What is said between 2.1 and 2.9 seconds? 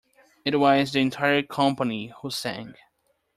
who sang.